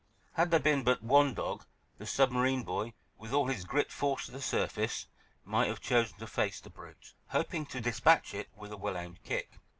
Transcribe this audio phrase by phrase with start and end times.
[0.33, 1.63] Had there been but one dog,
[1.99, 5.05] the submarine boy, with all his grit forced to the surface,
[5.45, 9.21] might have chosen to face the brute, hoping to despatch it with a well aimed
[9.21, 9.59] kick.